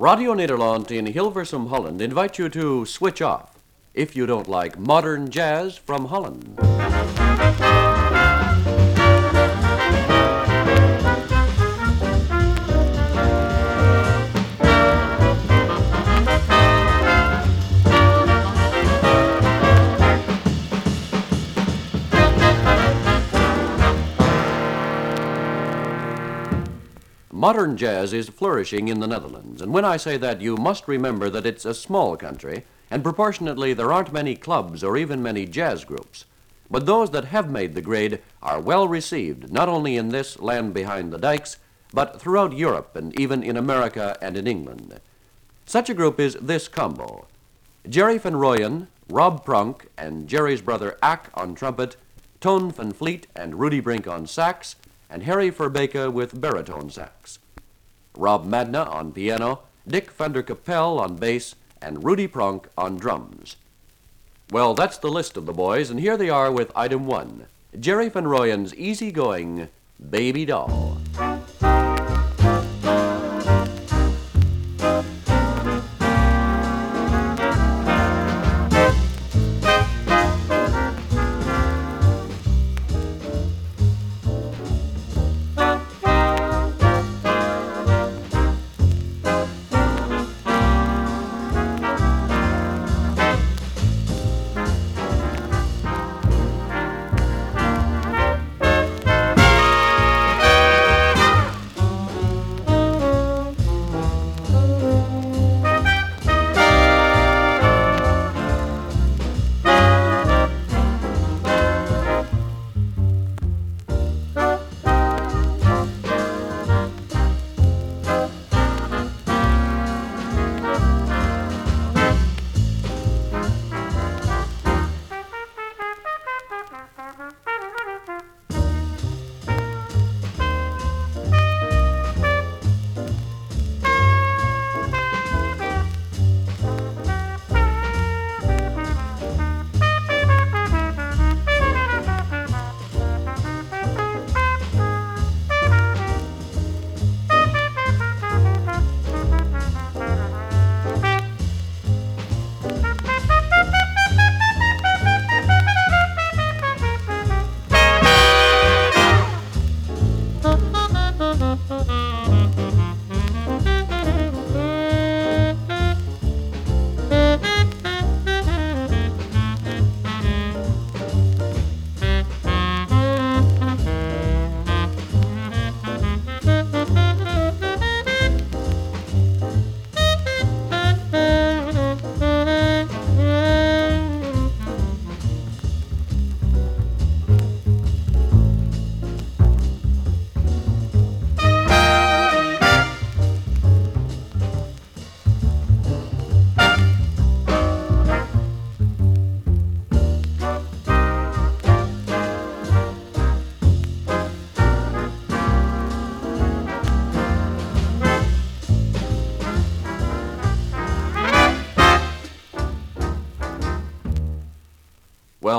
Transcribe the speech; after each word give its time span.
Radio 0.00 0.32
Nederland 0.32 0.90
in 0.90 1.04
Hilversum, 1.04 1.68
Holland 1.68 2.00
invite 2.00 2.38
you 2.38 2.48
to 2.48 2.86
switch 2.86 3.20
off 3.20 3.58
if 3.92 4.16
you 4.16 4.24
don't 4.24 4.48
like 4.48 4.78
modern 4.78 5.30
jazz 5.30 5.76
from 5.76 6.06
Holland. 6.06 6.58
Modern 27.40 27.78
jazz 27.78 28.12
is 28.12 28.28
flourishing 28.28 28.88
in 28.88 29.00
the 29.00 29.06
Netherlands, 29.06 29.62
and 29.62 29.72
when 29.72 29.82
I 29.82 29.96
say 29.96 30.18
that, 30.18 30.42
you 30.42 30.58
must 30.58 30.86
remember 30.86 31.30
that 31.30 31.46
it's 31.46 31.64
a 31.64 31.72
small 31.72 32.14
country, 32.14 32.66
and 32.90 33.02
proportionately 33.02 33.72
there 33.72 33.90
aren't 33.90 34.12
many 34.12 34.36
clubs 34.36 34.84
or 34.84 34.98
even 34.98 35.22
many 35.22 35.46
jazz 35.46 35.82
groups. 35.84 36.26
But 36.70 36.84
those 36.84 37.12
that 37.12 37.24
have 37.24 37.50
made 37.50 37.74
the 37.74 37.80
grade 37.80 38.20
are 38.42 38.60
well 38.60 38.86
received, 38.86 39.50
not 39.50 39.70
only 39.70 39.96
in 39.96 40.10
this 40.10 40.38
land 40.38 40.74
behind 40.74 41.14
the 41.14 41.18
dikes, 41.18 41.56
but 41.94 42.20
throughout 42.20 42.52
Europe 42.52 42.94
and 42.94 43.18
even 43.18 43.42
in 43.42 43.56
America 43.56 44.18
and 44.20 44.36
in 44.36 44.46
England. 44.46 45.00
Such 45.64 45.88
a 45.88 45.94
group 45.94 46.20
is 46.20 46.36
this 46.42 46.68
combo 46.68 47.26
Jerry 47.88 48.18
Van 48.18 48.34
Rooyen, 48.34 48.88
Rob 49.08 49.46
Pronk, 49.46 49.86
and 49.96 50.28
Jerry's 50.28 50.60
brother 50.60 50.98
Ack 51.02 51.30
on 51.32 51.54
trumpet, 51.54 51.96
Toon 52.42 52.70
Van 52.70 52.92
Vliet 52.92 53.28
and 53.34 53.58
Rudy 53.58 53.80
Brink 53.80 54.06
on 54.06 54.26
sax, 54.26 54.76
and 55.10 55.24
Harry 55.24 55.50
Verbeke 55.50 56.12
with 56.12 56.40
baritone 56.40 56.90
sax. 56.90 57.38
Rob 58.16 58.44
Madna 58.44 58.84
on 58.84 59.12
piano, 59.12 59.60
Dick 59.86 60.10
van 60.12 60.32
der 60.32 60.42
Kapelle 60.42 61.00
on 61.00 61.16
bass, 61.16 61.54
and 61.82 62.04
Rudy 62.04 62.28
Pronk 62.28 62.66
on 62.78 62.96
drums. 62.96 63.56
Well, 64.50 64.74
that's 64.74 64.98
the 64.98 65.10
list 65.10 65.36
of 65.36 65.46
the 65.46 65.52
boys, 65.52 65.90
and 65.90 66.00
here 66.00 66.16
they 66.16 66.28
are 66.28 66.50
with 66.50 66.72
item 66.76 67.06
one 67.06 67.46
Jerry 67.78 68.08
Van 68.08 68.24
Rooyen's 68.24 68.74
easygoing 68.74 69.68
Baby 70.10 70.44
Doll. 70.44 70.99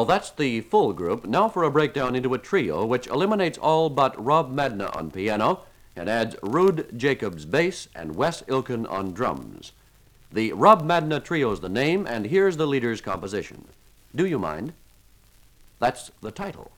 Well, 0.00 0.06
that's 0.06 0.30
the 0.30 0.62
full 0.62 0.94
group. 0.94 1.26
Now 1.26 1.50
for 1.50 1.62
a 1.62 1.70
breakdown 1.70 2.16
into 2.16 2.32
a 2.32 2.38
trio 2.38 2.86
which 2.86 3.06
eliminates 3.06 3.58
all 3.58 3.90
but 3.90 4.18
Rob 4.18 4.50
Madna 4.50 4.86
on 4.96 5.10
piano 5.10 5.64
and 5.94 6.08
adds 6.08 6.36
Ruud 6.36 6.96
Jacobs 6.96 7.44
bass 7.44 7.86
and 7.94 8.16
Wes 8.16 8.40
Ilcken 8.48 8.90
on 8.90 9.12
drums. 9.12 9.72
The 10.32 10.54
Rob 10.54 10.82
Madna 10.82 11.20
Trio 11.20 11.52
is 11.52 11.60
the 11.60 11.68
name, 11.68 12.06
and 12.06 12.24
here's 12.24 12.56
the 12.56 12.66
leader's 12.66 13.02
composition. 13.02 13.66
Do 14.16 14.24
you 14.24 14.38
mind? 14.38 14.72
That's 15.80 16.10
the 16.22 16.30
title. 16.30 16.70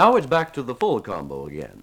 Now 0.00 0.16
it's 0.16 0.26
back 0.26 0.54
to 0.54 0.62
the 0.62 0.74
full 0.74 1.00
combo 1.00 1.46
again. 1.46 1.82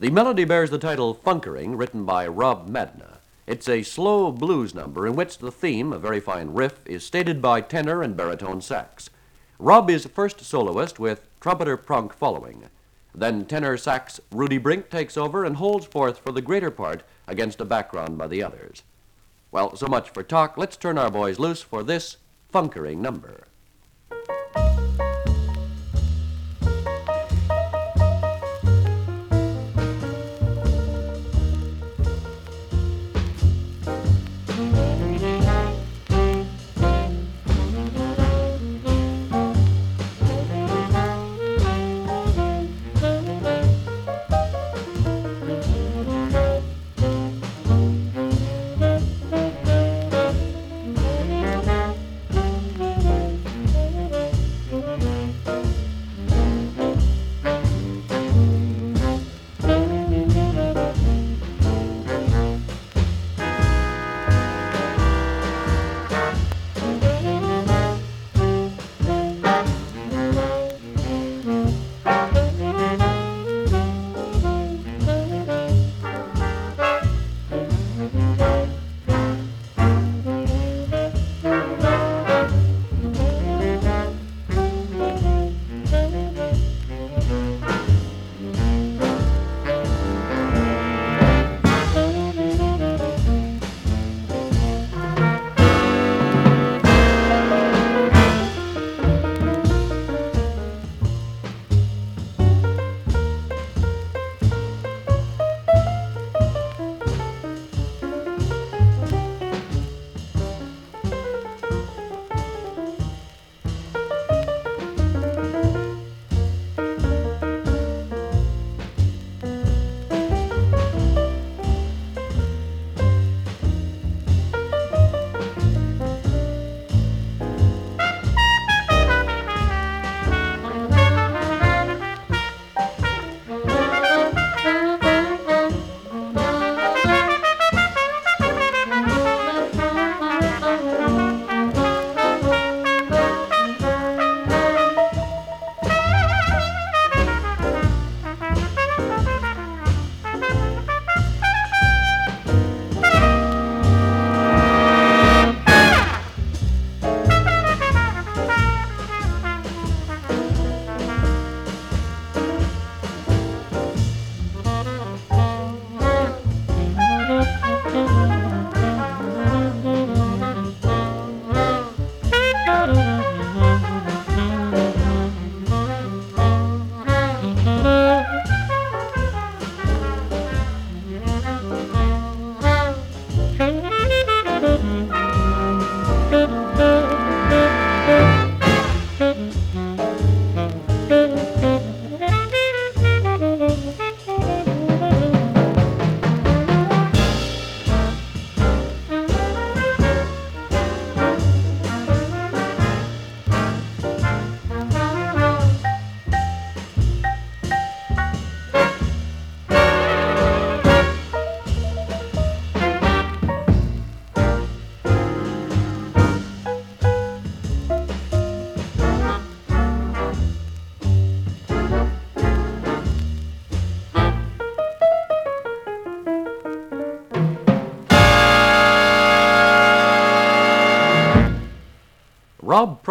The 0.00 0.10
melody 0.10 0.44
bears 0.44 0.70
the 0.70 0.80
title 0.80 1.14
Funkering, 1.14 1.78
written 1.78 2.04
by 2.04 2.26
Rob 2.26 2.66
Madna. 2.66 3.18
It's 3.46 3.68
a 3.68 3.84
slow 3.84 4.32
blues 4.32 4.74
number 4.74 5.06
in 5.06 5.14
which 5.14 5.38
the 5.38 5.52
theme, 5.52 5.92
a 5.92 5.98
very 6.00 6.18
fine 6.18 6.54
riff, 6.54 6.80
is 6.84 7.04
stated 7.04 7.40
by 7.40 7.60
tenor 7.60 8.02
and 8.02 8.16
baritone 8.16 8.60
sax. 8.60 9.10
Rob 9.60 9.88
is 9.90 10.06
first 10.06 10.40
soloist 10.40 10.98
with 10.98 11.28
trumpeter 11.40 11.76
Pronk 11.76 12.12
following. 12.12 12.64
Then 13.14 13.44
tenor 13.44 13.76
sax 13.76 14.18
Rudy 14.32 14.58
Brink 14.58 14.90
takes 14.90 15.16
over 15.16 15.44
and 15.44 15.54
holds 15.54 15.86
forth 15.86 16.18
for 16.18 16.32
the 16.32 16.42
greater 16.42 16.72
part 16.72 17.04
against 17.28 17.60
a 17.60 17.64
background 17.64 18.18
by 18.18 18.26
the 18.26 18.42
others. 18.42 18.82
Well, 19.52 19.76
so 19.76 19.86
much 19.86 20.10
for 20.10 20.24
talk. 20.24 20.58
Let's 20.58 20.76
turn 20.76 20.98
our 20.98 21.12
boys 21.12 21.38
loose 21.38 21.62
for 21.62 21.84
this 21.84 22.16
funkering 22.52 22.96
number. 22.96 23.45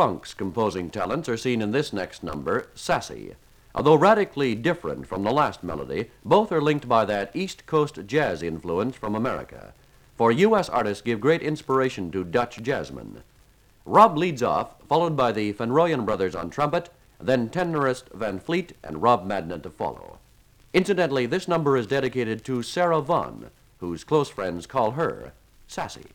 Pronk's 0.06 0.36
composing 0.36 0.92
talents 0.92 1.28
are 1.28 1.36
seen 1.36 1.64
in 1.64 1.72
this 1.72 1.92
next 1.92 2.22
number, 2.22 2.68
Sassy. 2.76 3.34
Although 3.74 3.96
radically 3.96 4.54
different 4.54 5.08
from 5.08 5.24
the 5.24 5.32
last 5.32 5.64
melody, 5.64 6.12
both 6.24 6.52
are 6.52 6.62
linked 6.62 6.88
by 6.88 7.06
that 7.06 7.36
East 7.36 7.66
Coast 7.66 7.98
jazz 8.06 8.44
influence 8.44 8.96
from 8.96 9.16
America. 9.16 9.74
For 10.16 10.32
U.S. 10.32 10.70
artists 10.70 11.02
give 11.02 11.20
great 11.20 11.42
inspiration 11.42 12.12
to 12.12 12.24
Dutch 12.24 12.58
jazzmen. 12.58 13.24
Rob 13.84 14.16
leads 14.16 14.44
off, 14.44 14.76
followed 14.88 15.18
by 15.18 15.32
the 15.32 15.52
Van 15.54 15.72
Rooyen 15.72 16.06
brothers 16.06 16.36
on 16.36 16.52
trumpet, 16.52 16.92
then 17.20 17.50
tenorist 17.50 18.14
Van 18.14 18.40
Vliet 18.40 18.74
and 18.84 19.02
Rob 19.02 19.26
Madna 19.26 19.58
to 19.58 19.72
follow. 19.72 20.20
Incidentally, 20.72 21.26
this 21.26 21.48
number 21.48 21.76
is 21.76 21.88
dedicated 21.88 22.46
to 22.46 22.62
Sarah 22.62 23.02
Vaughan, 23.02 23.50
whose 23.80 24.04
close 24.04 24.30
friends 24.30 24.68
call 24.68 24.92
her 24.92 25.34
Sassy. 25.68 26.12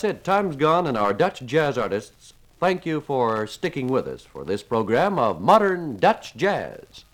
That's 0.00 0.16
it. 0.16 0.22
Time's 0.22 0.54
gone, 0.54 0.86
and 0.86 0.96
our 0.96 1.12
Dutch 1.12 1.44
jazz 1.44 1.76
artists 1.76 2.32
thank 2.60 2.86
you 2.86 3.00
for 3.00 3.48
sticking 3.48 3.88
with 3.88 4.06
us 4.06 4.22
for 4.22 4.44
this 4.44 4.62
program 4.62 5.18
of 5.18 5.40
modern 5.40 5.96
Dutch 5.96 6.36
jazz. 6.36 7.04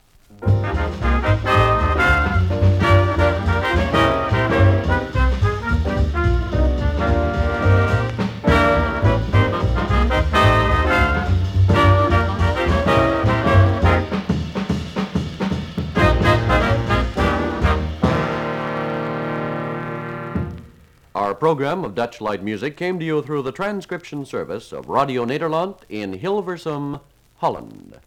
Our 21.35 21.41
program 21.41 21.85
of 21.85 21.97
Dutch 21.97 22.21
Light 22.21 22.45
Music 22.45 22.77
came 22.77 23.01
to 23.01 23.05
you 23.05 23.21
through 23.21 23.43
the 23.43 23.51
transcription 23.51 24.25
service 24.25 24.71
of 24.71 24.89
Radio 24.89 25.27
Nederland 25.27 25.79
in 25.89 26.21
Hilversum, 26.21 27.01
Holland. 27.39 27.99